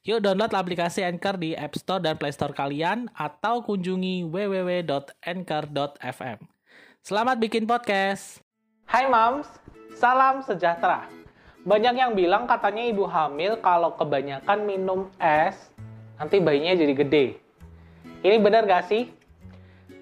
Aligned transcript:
Yuk 0.00 0.24
download 0.24 0.56
aplikasi 0.56 1.04
Anchor 1.04 1.36
di 1.36 1.52
App 1.52 1.76
Store 1.76 2.00
dan 2.00 2.16
Play 2.16 2.32
Store 2.32 2.56
kalian 2.56 3.12
atau 3.12 3.60
kunjungi 3.60 4.24
www.anchor.fm. 4.32 6.40
Selamat 7.04 7.36
bikin 7.36 7.68
podcast. 7.68 8.40
Hai 8.88 9.04
Moms, 9.12 9.44
salam 10.00 10.40
sejahtera. 10.40 11.04
Banyak 11.68 12.00
yang 12.00 12.16
bilang 12.16 12.48
katanya 12.48 12.88
ibu 12.88 13.04
hamil 13.04 13.60
kalau 13.60 13.92
kebanyakan 13.92 14.64
minum 14.64 15.12
es, 15.20 15.68
nanti 16.16 16.40
bayinya 16.40 16.80
jadi 16.80 16.94
gede. 16.96 17.36
Ini 18.24 18.40
benar 18.40 18.64
gak 18.64 18.88
sih? 18.88 19.12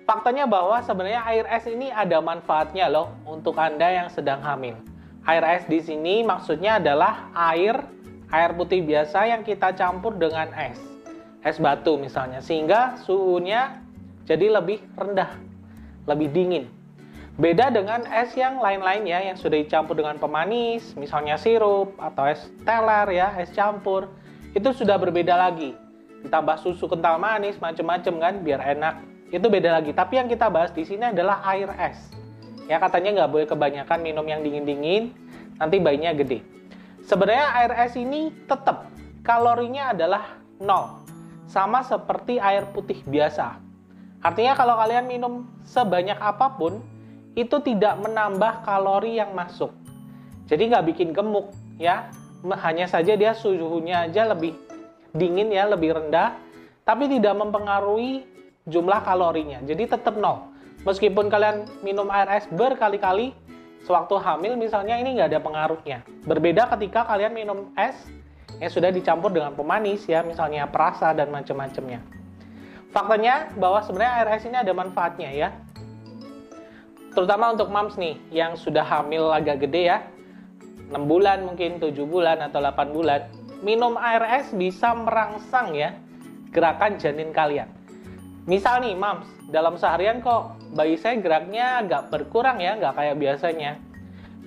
Faktanya 0.07 0.47
bahwa 0.47 0.79
sebenarnya 0.79 1.27
air 1.27 1.43
es 1.51 1.67
ini 1.67 1.91
ada 1.91 2.23
manfaatnya 2.23 2.87
loh 2.87 3.19
untuk 3.27 3.59
Anda 3.59 3.91
yang 3.91 4.07
sedang 4.15 4.47
hamil. 4.47 4.79
Air 5.27 5.43
es 5.59 5.67
di 5.67 5.83
sini 5.83 6.23
maksudnya 6.23 6.79
adalah 6.79 7.35
air 7.35 7.98
air 8.29 8.53
putih 8.53 8.85
biasa 8.85 9.25
yang 9.29 9.43
kita 9.45 9.73
campur 9.73 10.17
dengan 10.17 10.53
es. 10.53 10.77
Es 11.41 11.57
batu 11.57 11.97
misalnya, 11.97 12.43
sehingga 12.43 12.99
suhunya 13.07 13.81
jadi 14.29 14.61
lebih 14.61 14.85
rendah, 14.99 15.33
lebih 16.05 16.29
dingin. 16.35 16.69
Beda 17.39 17.71
dengan 17.71 18.03
es 18.11 18.35
yang 18.35 18.59
lain-lainnya 18.59 19.23
yang 19.31 19.39
sudah 19.39 19.63
dicampur 19.63 19.95
dengan 19.95 20.19
pemanis, 20.19 20.99
misalnya 20.99 21.39
sirup 21.39 21.95
atau 22.03 22.27
es 22.27 22.43
teler 22.67 23.07
ya, 23.15 23.39
es 23.39 23.55
campur. 23.55 24.11
Itu 24.53 24.75
sudah 24.75 24.99
berbeda 24.99 25.39
lagi. 25.39 25.79
Ditambah 26.27 26.59
susu 26.59 26.91
kental 26.91 27.23
manis, 27.23 27.55
macam-macam 27.63 28.15
kan, 28.19 28.35
biar 28.43 28.61
enak. 28.75 28.95
Itu 29.31 29.47
beda 29.47 29.79
lagi. 29.79 29.95
Tapi 29.95 30.19
yang 30.19 30.27
kita 30.27 30.51
bahas 30.51 30.75
di 30.75 30.83
sini 30.83 31.15
adalah 31.15 31.39
air 31.47 31.71
es. 31.79 32.11
Ya 32.67 32.83
katanya 32.83 33.23
nggak 33.23 33.31
boleh 33.31 33.47
kebanyakan 33.47 33.99
minum 34.03 34.27
yang 34.27 34.43
dingin-dingin, 34.43 35.15
nanti 35.63 35.79
bayinya 35.79 36.11
gede. 36.19 36.58
Sebenarnya 37.09 37.57
air 37.57 37.73
es 37.89 37.97
ini 37.97 38.29
tetap 38.45 38.93
kalorinya 39.25 39.97
adalah 39.97 40.37
nol. 40.61 41.01
Sama 41.49 41.81
seperti 41.81 42.37
air 42.37 42.69
putih 42.69 43.01
biasa. 43.09 43.57
Artinya 44.21 44.53
kalau 44.53 44.77
kalian 44.77 45.09
minum 45.09 45.49
sebanyak 45.65 46.21
apa 46.21 46.53
pun, 46.61 46.85
itu 47.33 47.57
tidak 47.65 47.97
menambah 48.05 48.61
kalori 48.61 49.17
yang 49.17 49.33
masuk. 49.33 49.73
Jadi 50.53 50.69
nggak 50.69 50.85
bikin 50.93 51.17
gemuk 51.17 51.49
ya. 51.81 52.13
Hanya 52.45 52.85
saja 52.85 53.17
dia 53.17 53.33
suhunya 53.33 54.13
aja 54.13 54.29
lebih 54.29 54.53
dingin 55.17 55.49
ya, 55.49 55.65
lebih 55.65 55.97
rendah. 55.97 56.37
Tapi 56.85 57.09
tidak 57.09 57.41
mempengaruhi 57.41 58.29
jumlah 58.69 59.01
kalorinya. 59.01 59.65
Jadi 59.65 59.97
tetap 59.97 60.13
nol. 60.21 60.53
Meskipun 60.85 61.33
kalian 61.33 61.65
minum 61.81 62.13
air 62.13 62.29
es 62.37 62.45
berkali-kali, 62.53 63.33
sewaktu 63.87 64.15
hamil 64.19 64.55
misalnya 64.59 64.99
ini 64.99 65.19
nggak 65.19 65.29
ada 65.35 65.41
pengaruhnya. 65.43 65.99
Berbeda 66.27 66.71
ketika 66.77 67.07
kalian 67.07 67.33
minum 67.35 67.71
es 67.79 67.95
yang 68.59 68.73
sudah 68.73 68.91
dicampur 68.91 69.31
dengan 69.31 69.55
pemanis 69.55 70.09
ya, 70.11 70.25
misalnya 70.27 70.67
perasa 70.67 71.15
dan 71.15 71.31
macam-macamnya. 71.31 72.03
Faktanya 72.91 73.53
bahwa 73.55 73.85
sebenarnya 73.85 74.13
air 74.25 74.29
es 74.35 74.45
ini 74.49 74.57
ada 74.59 74.73
manfaatnya 74.73 75.31
ya. 75.31 75.49
Terutama 77.13 77.53
untuk 77.55 77.69
moms 77.69 77.95
nih 78.01 78.17
yang 78.35 78.57
sudah 78.57 78.83
hamil 78.83 79.31
agak 79.31 79.63
gede 79.69 79.83
ya. 79.95 79.99
6 80.89 80.97
bulan 81.05 81.45
mungkin 81.45 81.77
7 81.77 81.93
bulan 82.09 82.41
atau 82.41 82.65
8 82.65 82.97
bulan. 82.97 83.29
Minum 83.61 84.01
air 84.01 84.25
es 84.41 84.49
bisa 84.57 84.97
merangsang 84.97 85.77
ya 85.77 85.93
gerakan 86.49 86.97
janin 86.97 87.29
kalian. 87.31 87.78
Misal 88.49 88.81
nih, 88.81 88.97
moms, 88.97 89.29
dalam 89.53 89.77
seharian 89.77 90.25
kok 90.25 90.57
bayi 90.73 90.97
saya 90.97 91.21
geraknya 91.21 91.85
agak 91.85 92.09
berkurang 92.09 92.65
ya, 92.65 92.81
nggak 92.81 92.97
kayak 92.97 93.17
biasanya. 93.21 93.77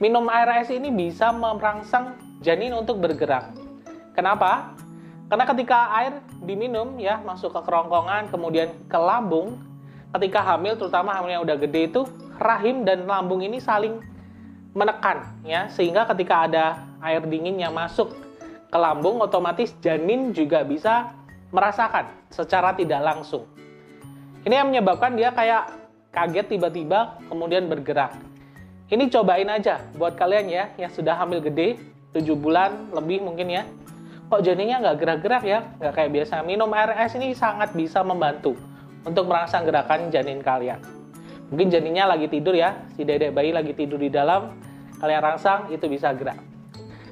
Minum 0.02 0.26
air 0.26 0.66
es 0.66 0.74
ini 0.74 0.90
bisa 0.90 1.30
merangsang 1.30 2.18
janin 2.42 2.74
untuk 2.74 2.98
bergerak. 2.98 3.54
Kenapa? 4.18 4.74
Karena 5.30 5.46
ketika 5.46 5.94
air 6.02 6.18
diminum 6.42 6.98
ya 6.98 7.22
masuk 7.22 7.54
ke 7.54 7.62
kerongkongan 7.62 8.34
kemudian 8.34 8.74
ke 8.90 8.98
lambung, 8.98 9.62
ketika 10.18 10.42
hamil 10.50 10.74
terutama 10.82 11.14
hamil 11.14 11.38
yang 11.38 11.44
udah 11.46 11.58
gede 11.62 11.94
itu 11.94 12.02
rahim 12.42 12.82
dan 12.82 13.06
lambung 13.06 13.46
ini 13.46 13.62
saling 13.62 14.02
menekan 14.74 15.30
ya 15.46 15.70
sehingga 15.70 16.10
ketika 16.10 16.50
ada 16.50 16.66
air 17.06 17.22
dingin 17.30 17.62
yang 17.62 17.72
masuk 17.78 18.18
ke 18.68 18.78
lambung 18.82 19.22
otomatis 19.22 19.78
janin 19.78 20.34
juga 20.34 20.66
bisa 20.66 21.14
merasakan 21.54 22.10
secara 22.34 22.74
tidak 22.74 23.06
langsung. 23.06 23.61
Ini 24.42 24.54
yang 24.58 24.74
menyebabkan 24.74 25.14
dia 25.14 25.30
kayak 25.30 25.70
kaget 26.10 26.58
tiba-tiba 26.58 27.22
kemudian 27.30 27.70
bergerak. 27.70 28.18
Ini 28.90 29.08
cobain 29.14 29.48
aja 29.48 29.86
buat 29.96 30.18
kalian 30.18 30.50
ya 30.50 30.64
yang 30.82 30.92
sudah 30.92 31.16
hamil 31.16 31.40
gede, 31.46 31.78
7 32.12 32.26
bulan 32.36 32.90
lebih 32.92 33.22
mungkin 33.22 33.54
ya. 33.54 33.64
Kok 34.28 34.42
janinnya 34.42 34.82
nggak 34.82 34.98
gerak-gerak 34.98 35.44
ya? 35.46 35.60
Nggak 35.78 35.94
kayak 35.94 36.12
biasa. 36.12 36.42
Minum 36.42 36.74
air 36.74 36.92
es 37.06 37.14
ini 37.14 37.38
sangat 37.38 37.72
bisa 37.78 38.02
membantu 38.02 38.58
untuk 39.06 39.30
merangsang 39.30 39.64
gerakan 39.64 40.10
janin 40.10 40.42
kalian. 40.42 40.82
Mungkin 41.54 41.68
janinnya 41.68 42.08
lagi 42.08 42.32
tidur 42.32 42.56
ya, 42.56 42.80
si 42.96 43.04
dedek 43.04 43.36
bayi 43.36 43.52
lagi 43.52 43.76
tidur 43.76 44.00
di 44.00 44.08
dalam, 44.08 44.56
kalian 45.04 45.22
rangsang 45.22 45.68
itu 45.70 45.84
bisa 45.86 46.16
gerak. 46.16 46.40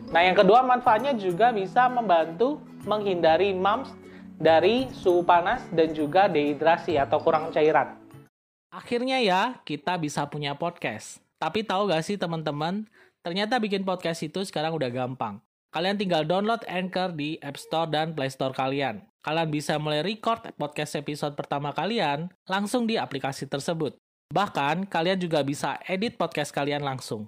Nah 0.09 0.25
yang 0.25 0.33
kedua 0.33 0.65
manfaatnya 0.65 1.13
juga 1.13 1.53
bisa 1.53 1.91
membantu 1.91 2.57
menghindari 2.87 3.53
mumps 3.53 3.93
dari 4.39 4.87
suhu 4.95 5.21
panas 5.27 5.67
dan 5.75 5.91
juga 5.91 6.31
dehidrasi 6.31 6.95
atau 6.95 7.19
kurang 7.19 7.51
cairan. 7.51 7.99
Akhirnya 8.71 9.19
ya, 9.19 9.59
kita 9.67 9.99
bisa 9.99 10.23
punya 10.31 10.55
podcast. 10.55 11.19
Tapi 11.35 11.67
tahu 11.67 11.91
gak 11.91 12.07
sih 12.07 12.15
teman-teman, 12.15 12.87
ternyata 13.19 13.59
bikin 13.59 13.83
podcast 13.83 14.23
itu 14.23 14.39
sekarang 14.47 14.71
udah 14.79 14.87
gampang. 14.87 15.43
Kalian 15.69 15.99
tinggal 15.99 16.23
download 16.25 16.63
Anchor 16.65 17.13
di 17.13 17.37
App 17.43 17.59
Store 17.59 17.85
dan 17.85 18.15
Play 18.15 18.31
Store 18.31 18.55
kalian. 18.55 19.05
Kalian 19.21 19.51
bisa 19.51 19.75
mulai 19.75 20.01
record 20.01 20.41
podcast 20.55 20.95
episode 20.95 21.35
pertama 21.35 21.75
kalian 21.75 22.31
langsung 22.47 22.87
di 22.87 22.95
aplikasi 22.95 23.45
tersebut. 23.45 23.99
Bahkan, 24.31 24.87
kalian 24.87 25.19
juga 25.19 25.43
bisa 25.43 25.77
edit 25.85 26.15
podcast 26.15 26.55
kalian 26.55 26.81
langsung. 26.81 27.27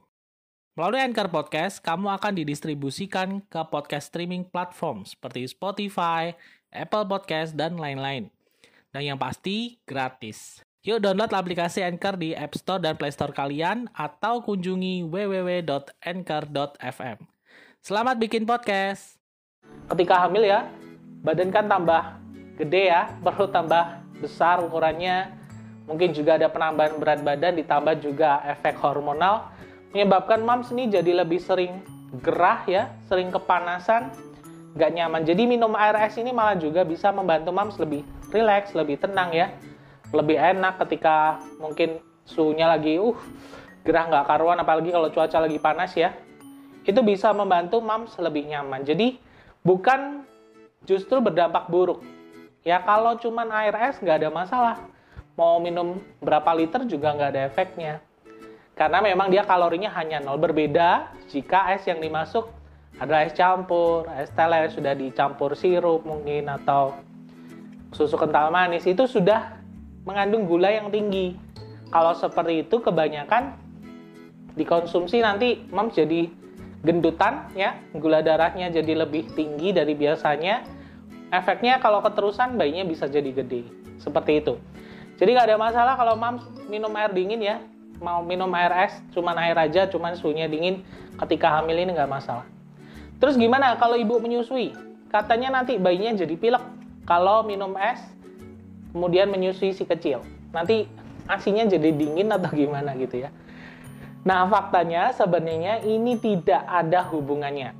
Melalui 0.71 1.03
Anchor 1.03 1.27
Podcast, 1.27 1.83
kamu 1.83 2.15
akan 2.15 2.31
didistribusikan 2.31 3.43
ke 3.51 3.61
podcast 3.67 4.07
streaming 4.07 4.47
platform 4.47 5.03
seperti 5.03 5.43
Spotify, 5.51 6.31
Apple 6.71 7.03
Podcast, 7.05 7.53
dan 7.53 7.77
lain-lain. 7.77 8.31
Dan 8.95 9.03
yang 9.03 9.19
pasti, 9.19 9.83
gratis. 9.83 10.63
Yuk 10.81 10.97
download 10.97 11.29
aplikasi 11.29 11.85
Anchor 11.85 12.17
di 12.17 12.33
App 12.33 12.57
Store 12.57 12.81
dan 12.81 12.97
Play 12.97 13.13
Store 13.13 13.29
kalian 13.29 13.85
atau 13.93 14.41
kunjungi 14.41 15.05
www.anchor.fm. 15.05 17.17
Selamat 17.85 18.17
bikin 18.17 18.49
podcast. 18.49 19.21
Ketika 19.93 20.25
hamil 20.25 20.49
ya, 20.49 20.65
badan 21.21 21.53
kan 21.53 21.69
tambah 21.69 22.17
gede 22.57 22.89
ya, 22.89 23.13
perlu 23.21 23.45
tambah 23.53 24.01
besar 24.25 24.65
ukurannya. 24.65 25.29
Mungkin 25.85 26.17
juga 26.17 26.41
ada 26.41 26.49
penambahan 26.49 26.97
berat 26.97 27.21
badan 27.21 27.61
ditambah 27.61 28.01
juga 28.01 28.41
efek 28.49 28.81
hormonal 28.81 29.53
menyebabkan 29.91 30.41
moms 30.41 30.71
ini 30.71 30.87
jadi 30.87 31.23
lebih 31.23 31.37
sering 31.37 31.83
gerah 32.23 32.63
ya, 32.67 32.83
sering 33.07 33.31
kepanasan, 33.31 34.11
gak 34.75 34.91
nyaman. 34.95 35.21
Jadi 35.27 35.43
minum 35.47 35.73
air 35.75 35.95
es 36.03 36.15
ini 36.15 36.31
malah 36.31 36.55
juga 36.55 36.87
bisa 36.87 37.11
membantu 37.11 37.51
moms 37.51 37.75
lebih 37.79 38.05
rileks, 38.31 38.71
lebih 38.71 38.99
tenang 38.99 39.31
ya, 39.35 39.51
lebih 40.15 40.39
enak 40.39 40.79
ketika 40.87 41.39
mungkin 41.59 41.99
suhunya 42.23 42.69
lagi 42.69 43.01
uh 43.01 43.17
gerah 43.81 44.05
nggak 44.05 44.25
karuan, 44.29 44.61
apalagi 44.61 44.93
kalau 44.93 45.09
cuaca 45.09 45.37
lagi 45.41 45.57
panas 45.57 45.91
ya. 45.97 46.13
Itu 46.85 47.01
bisa 47.01 47.33
membantu 47.33 47.81
moms 47.81 48.13
lebih 48.21 48.45
nyaman. 48.49 48.85
Jadi 48.85 49.17
bukan 49.65 50.25
justru 50.85 51.21
berdampak 51.21 51.69
buruk. 51.69 52.01
Ya 52.61 52.81
kalau 52.81 53.17
cuman 53.17 53.49
air 53.53 53.73
es 53.89 53.97
nggak 53.97 54.21
ada 54.21 54.29
masalah. 54.29 54.77
Mau 55.33 55.57
minum 55.57 55.97
berapa 56.21 56.53
liter 56.53 56.85
juga 56.85 57.13
nggak 57.17 57.29
ada 57.33 57.41
efeknya 57.49 58.01
karena 58.81 58.97
memang 59.03 59.29
dia 59.29 59.45
kalorinya 59.45 59.93
hanya 59.93 60.17
nol 60.23 60.41
berbeda 60.41 61.11
jika 61.29 61.69
es 61.75 61.85
yang 61.85 61.99
dimasuk 61.99 62.49
adalah 62.99 63.23
es 63.23 63.33
campur, 63.37 64.09
es 64.19 64.29
teler 64.35 64.67
sudah 64.67 64.91
dicampur 64.97 65.55
sirup 65.55 66.03
mungkin 66.03 66.51
atau 66.51 66.97
susu 67.91 68.15
kental 68.15 68.51
manis 68.51 68.87
itu 68.87 69.07
sudah 69.07 69.59
mengandung 70.07 70.47
gula 70.47 70.71
yang 70.71 70.89
tinggi. 70.89 71.35
Kalau 71.91 72.15
seperti 72.15 72.67
itu 72.67 72.79
kebanyakan 72.79 73.55
dikonsumsi 74.55 75.19
nanti 75.23 75.63
moms 75.71 75.95
jadi 75.95 76.27
gendutan 76.81 77.51
ya, 77.53 77.77
gula 77.95 78.23
darahnya 78.25 78.71
jadi 78.73 79.05
lebih 79.05 79.31
tinggi 79.37 79.71
dari 79.71 79.93
biasanya. 79.95 80.81
efeknya 81.31 81.79
kalau 81.79 82.03
keterusan 82.03 82.59
bayinya 82.59 82.83
bisa 82.83 83.07
jadi 83.07 83.31
gede. 83.31 83.63
Seperti 84.03 84.43
itu. 84.43 84.59
Jadi 85.15 85.31
nggak 85.31 85.47
ada 85.47 85.55
masalah 85.55 85.93
kalau 85.95 86.19
mams 86.19 86.43
minum 86.67 86.91
air 86.99 87.07
dingin 87.15 87.39
ya. 87.39 87.63
Mau 88.03 88.19
minum 88.19 88.51
air 88.51 88.67
es, 88.83 88.99
cuman 89.15 89.39
air 89.39 89.55
aja, 89.55 89.87
cuman 89.87 90.11
suhunya 90.19 90.51
dingin 90.51 90.83
ketika 91.23 91.55
hamil 91.55 91.79
ini 91.79 91.95
nggak 91.95 92.11
masalah. 92.11 92.43
Terus 93.21 93.37
gimana 93.37 93.77
kalau 93.77 93.93
ibu 93.93 94.17
menyusui? 94.17 94.73
Katanya 95.13 95.61
nanti 95.61 95.77
bayinya 95.77 96.17
jadi 96.25 96.33
pilek 96.33 96.63
kalau 97.05 97.45
minum 97.45 97.77
es 97.77 98.01
kemudian 98.89 99.29
menyusui 99.29 99.77
si 99.77 99.85
kecil. 99.85 100.25
Nanti 100.49 100.89
asinya 101.29 101.69
jadi 101.69 101.93
dingin 101.93 102.33
atau 102.33 102.49
gimana 102.65 102.97
gitu 102.97 103.21
ya. 103.21 103.29
Nah, 104.21 104.45
faktanya 104.49 105.13
sebenarnya 105.13 105.81
ini 105.85 106.17
tidak 106.17 106.61
ada 106.65 107.01
hubungannya. 107.09 107.73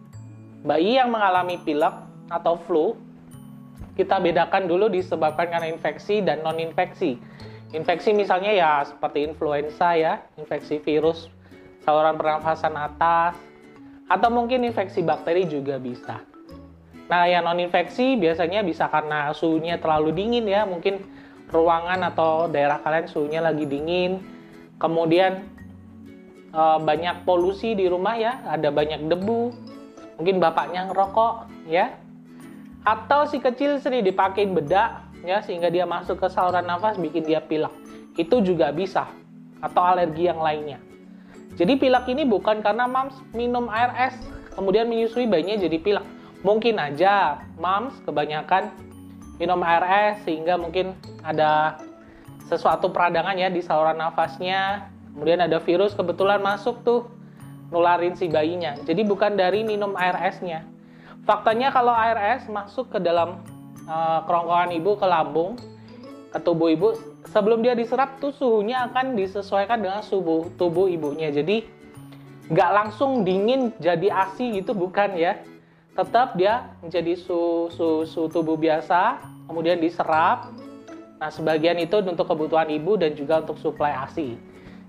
Bayi 0.65 0.97
yang 0.97 1.13
mengalami 1.13 1.57
pilek 1.61 1.93
atau 2.29 2.57
flu, 2.57 2.97
kita 3.93 4.17
bedakan 4.17 4.65
dulu 4.65 4.89
disebabkan 4.89 5.49
karena 5.53 5.69
infeksi 5.69 6.21
dan 6.21 6.41
non-infeksi. 6.41 7.17
Infeksi 7.77 8.13
misalnya 8.13 8.53
ya 8.53 8.71
seperti 8.85 9.25
influenza 9.25 9.93
ya, 9.93 10.21
infeksi 10.37 10.81
virus 10.81 11.29
saluran 11.81 12.17
pernafasan 12.17 12.73
atas, 12.77 13.37
atau 14.11 14.27
mungkin 14.27 14.67
infeksi 14.67 14.99
bakteri 14.99 15.47
juga 15.47 15.79
bisa. 15.79 16.19
Nah, 17.07 17.27
yang 17.31 17.47
non-infeksi 17.47 18.19
biasanya 18.19 18.59
bisa 18.63 18.91
karena 18.91 19.31
suhunya 19.31 19.79
terlalu 19.79 20.11
dingin 20.11 20.47
ya, 20.47 20.67
mungkin 20.67 20.99
ruangan 21.47 22.11
atau 22.11 22.51
daerah 22.51 22.83
kalian 22.83 23.07
suhunya 23.07 23.39
lagi 23.39 23.63
dingin, 23.63 24.19
kemudian 24.79 25.47
e, 26.51 26.63
banyak 26.83 27.23
polusi 27.23 27.75
di 27.75 27.87
rumah 27.87 28.15
ya, 28.19 28.39
ada 28.47 28.71
banyak 28.71 29.07
debu, 29.07 29.51
mungkin 30.19 30.39
bapaknya 30.43 30.91
ngerokok 30.91 31.67
ya, 31.67 31.95
atau 32.83 33.27
si 33.27 33.39
kecil 33.39 33.79
sering 33.79 34.03
dipakein 34.03 34.55
bedak 34.55 35.07
ya 35.21 35.39
sehingga 35.43 35.69
dia 35.69 35.85
masuk 35.85 36.17
ke 36.19 36.27
saluran 36.31 36.67
nafas 36.67 36.99
bikin 36.99 37.27
dia 37.27 37.43
pilek. 37.43 37.71
Itu 38.15 38.43
juga 38.43 38.71
bisa 38.75 39.07
atau 39.59 39.83
alergi 39.83 40.27
yang 40.27 40.39
lainnya. 40.39 40.90
Jadi 41.59 41.75
pilek 41.77 42.07
ini 42.07 42.23
bukan 42.23 42.63
karena 42.63 42.87
mams 42.87 43.17
minum 43.35 43.67
air 43.67 43.91
es 43.97 44.15
kemudian 44.55 44.87
menyusui 44.87 45.27
bayinya 45.27 45.59
jadi 45.59 45.77
pilek. 45.79 46.05
Mungkin 46.41 46.81
aja 46.81 47.43
mams 47.59 47.95
kebanyakan 48.07 48.71
minum 49.37 49.61
air 49.61 49.83
es 49.83 50.23
sehingga 50.23 50.57
mungkin 50.57 50.95
ada 51.21 51.81
sesuatu 52.47 52.91
peradangan 52.91 53.35
ya 53.39 53.47
di 53.47 53.63
saluran 53.63 53.99
nafasnya. 53.99 54.91
Kemudian 55.11 55.43
ada 55.43 55.59
virus 55.59 55.91
kebetulan 55.91 56.39
masuk 56.39 56.83
tuh 56.87 57.07
nularin 57.71 58.15
si 58.15 58.27
bayinya. 58.27 58.75
Jadi 58.83 59.07
bukan 59.07 59.35
dari 59.39 59.63
minum 59.63 59.95
air 59.95 60.15
esnya. 60.23 60.67
Faktanya 61.23 61.71
kalau 61.71 61.95
air 61.95 62.19
es 62.35 62.47
masuk 62.47 62.91
ke 62.91 62.99
dalam 62.99 63.43
uh, 63.87 64.19
kerongkongan 64.27 64.71
ibu 64.75 64.91
ke 64.99 65.07
lambung 65.07 65.59
ke 66.31 66.39
tubuh 66.39 66.71
ibu 66.71 66.95
sebelum 67.27 67.59
dia 67.59 67.75
diserap 67.75 68.23
tuh 68.23 68.31
suhunya 68.31 68.87
akan 68.87 69.19
disesuaikan 69.19 69.83
dengan 69.83 69.99
suhu 69.99 70.47
tubuh 70.55 70.87
ibunya. 70.87 71.27
Jadi 71.27 71.67
nggak 72.47 72.71
langsung 72.71 73.27
dingin 73.27 73.75
jadi 73.83 74.07
asi 74.11 74.55
gitu 74.55 74.71
bukan 74.71 75.19
ya. 75.19 75.43
Tetap 75.91 76.39
dia 76.39 76.71
menjadi 76.79 77.19
suhu, 77.19 77.67
suhu, 77.75 78.07
suhu 78.07 78.27
tubuh 78.31 78.55
biasa 78.55 79.19
kemudian 79.51 79.83
diserap. 79.83 80.55
Nah 81.19 81.27
sebagian 81.27 81.75
itu 81.83 81.99
untuk 81.99 82.23
kebutuhan 82.23 82.71
ibu 82.71 82.95
dan 82.95 83.11
juga 83.11 83.43
untuk 83.43 83.59
suplai 83.59 83.91
asi. 83.91 84.39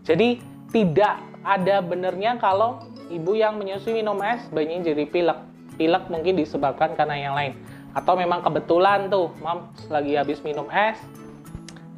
Jadi 0.07 0.39
tidak 0.71 1.19
ada 1.43 1.83
benernya 1.83 2.39
kalau 2.39 2.87
ibu 3.11 3.35
yang 3.35 3.59
menyusui 3.59 3.99
minum 3.99 4.17
es 4.23 4.47
bayinya 4.55 4.95
jadi 4.95 5.05
pilek. 5.11 5.39
Pilek 5.75 6.07
mungkin 6.07 6.39
disebabkan 6.39 6.95
karena 6.95 7.19
yang 7.19 7.35
lain. 7.35 7.59
Atau 7.93 8.15
memang 8.15 8.41
kebetulan 8.41 9.11
tuh 9.11 9.35
mam 9.43 9.69
lagi 9.91 10.17
habis 10.17 10.41
minum 10.41 10.71
es 10.71 10.97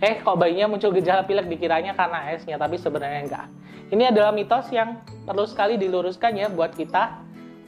eh 0.02 0.18
kok 0.22 0.34
bayinya 0.38 0.70
muncul 0.70 0.90
gejala 0.90 1.22
pilek 1.26 1.46
dikiranya 1.46 1.94
karena 1.94 2.34
esnya 2.34 2.58
tapi 2.58 2.78
sebenarnya 2.78 3.20
enggak 3.26 3.46
ini 3.92 4.08
adalah 4.08 4.32
mitos 4.32 4.72
yang 4.72 4.98
perlu 5.28 5.44
sekali 5.44 5.76
diluruskan 5.76 6.32
ya 6.34 6.48
buat 6.48 6.72
kita 6.72 7.20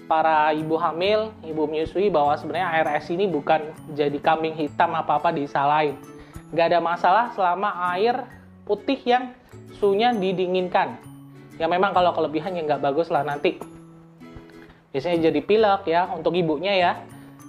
para 0.06 0.55
ibu 0.55 0.78
hamil, 0.78 1.34
ibu 1.43 1.67
menyusui 1.67 2.08
bahwa 2.08 2.38
sebenarnya 2.38 2.69
air 2.73 2.87
es 2.96 3.11
ini 3.11 3.26
bukan 3.26 3.75
jadi 3.93 4.17
kambing 4.23 4.55
hitam 4.55 4.94
apa-apa 4.94 5.34
disalahin. 5.34 5.99
Nggak 6.55 6.67
ada 6.73 6.81
masalah 6.81 7.25
selama 7.34 7.75
air 7.94 8.23
putih 8.64 8.96
yang 9.02 9.34
suhunya 9.76 10.14
didinginkan. 10.14 10.96
Ya 11.58 11.67
memang 11.67 11.93
kalau 11.93 12.14
kelebihan 12.14 12.55
ya 12.55 12.62
nggak 12.64 12.82
bagus 12.82 13.11
lah 13.11 13.26
nanti. 13.26 13.58
Biasanya 14.94 15.28
jadi 15.28 15.40
pilek 15.43 15.82
ya 15.90 16.08
untuk 16.14 16.32
ibunya 16.32 16.73
ya 16.73 16.93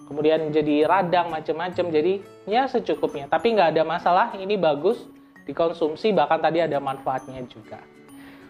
kemudian 0.07 0.49
jadi 0.49 0.87
radang 0.87 1.29
macam-macam 1.29 1.85
jadi 1.91 2.23
ya 2.47 2.65
secukupnya. 2.65 3.27
Tapi 3.27 3.53
nggak 3.53 3.75
ada 3.75 3.83
masalah 3.83 4.33
ini 4.39 4.55
bagus 4.55 5.03
dikonsumsi 5.45 6.15
bahkan 6.15 6.39
tadi 6.39 6.63
ada 6.63 6.79
manfaatnya 6.79 7.43
juga. 7.45 7.83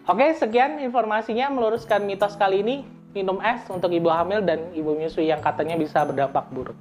Oke 0.08 0.32
sekian 0.38 0.80
informasinya. 0.80 1.52
Meluruskan 1.52 2.06
mitos 2.08 2.38
kali 2.38 2.64
ini 2.64 2.76
minum 3.12 3.42
es 3.42 3.66
untuk 3.68 3.92
ibu 3.92 4.08
hamil 4.08 4.40
dan 4.46 4.70
ibu 4.72 4.94
menyusui 4.94 5.28
yang 5.28 5.42
katanya 5.42 5.76
bisa 5.76 6.04
berdampak 6.06 6.46
buruk 6.54 6.76